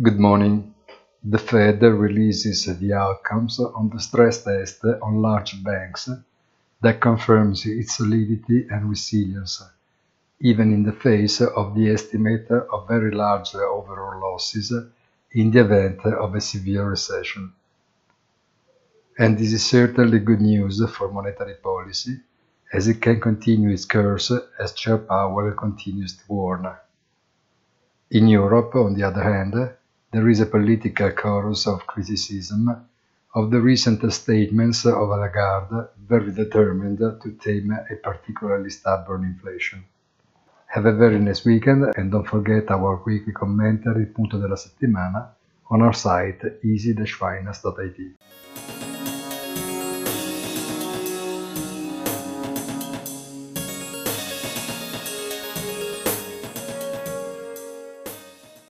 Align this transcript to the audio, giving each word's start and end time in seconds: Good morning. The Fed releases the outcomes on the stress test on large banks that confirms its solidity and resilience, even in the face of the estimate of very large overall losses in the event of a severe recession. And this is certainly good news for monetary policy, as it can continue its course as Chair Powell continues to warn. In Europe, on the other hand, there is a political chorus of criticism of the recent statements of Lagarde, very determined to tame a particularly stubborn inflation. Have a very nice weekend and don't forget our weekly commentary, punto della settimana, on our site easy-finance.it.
Good 0.00 0.20
morning. 0.20 0.76
The 1.24 1.38
Fed 1.38 1.82
releases 1.82 2.66
the 2.78 2.92
outcomes 2.92 3.58
on 3.58 3.90
the 3.92 3.98
stress 3.98 4.44
test 4.44 4.84
on 4.84 5.20
large 5.20 5.64
banks 5.64 6.08
that 6.80 7.00
confirms 7.00 7.66
its 7.66 7.96
solidity 7.96 8.68
and 8.70 8.88
resilience, 8.88 9.60
even 10.38 10.72
in 10.72 10.84
the 10.84 10.92
face 10.92 11.40
of 11.40 11.74
the 11.74 11.90
estimate 11.90 12.48
of 12.48 12.86
very 12.86 13.10
large 13.10 13.52
overall 13.56 14.20
losses 14.20 14.72
in 15.32 15.50
the 15.50 15.62
event 15.62 16.06
of 16.06 16.32
a 16.32 16.40
severe 16.40 16.88
recession. 16.88 17.52
And 19.18 19.36
this 19.36 19.52
is 19.52 19.66
certainly 19.66 20.20
good 20.20 20.40
news 20.40 20.80
for 20.90 21.10
monetary 21.10 21.54
policy, 21.54 22.20
as 22.72 22.86
it 22.86 23.02
can 23.02 23.20
continue 23.20 23.70
its 23.70 23.84
course 23.84 24.30
as 24.60 24.74
Chair 24.74 24.98
Powell 24.98 25.50
continues 25.54 26.16
to 26.18 26.22
warn. 26.28 26.68
In 28.12 28.28
Europe, 28.28 28.76
on 28.76 28.94
the 28.94 29.02
other 29.02 29.24
hand, 29.24 29.74
there 30.10 30.28
is 30.28 30.40
a 30.40 30.46
political 30.46 31.10
chorus 31.12 31.66
of 31.66 31.86
criticism 31.86 32.86
of 33.34 33.50
the 33.50 33.60
recent 33.60 34.10
statements 34.12 34.86
of 34.86 35.08
Lagarde, 35.08 35.88
very 36.08 36.32
determined 36.32 36.98
to 36.98 37.38
tame 37.42 37.70
a 37.72 37.94
particularly 37.96 38.70
stubborn 38.70 39.24
inflation. 39.24 39.84
Have 40.66 40.86
a 40.86 40.92
very 40.92 41.18
nice 41.18 41.44
weekend 41.44 41.92
and 41.96 42.10
don't 42.10 42.26
forget 42.26 42.70
our 42.70 43.02
weekly 43.04 43.32
commentary, 43.32 44.06
punto 44.06 44.40
della 44.40 44.56
settimana, 44.56 45.28
on 45.70 45.82
our 45.82 45.92
site 45.92 46.42
easy-finance.it. 46.64 48.16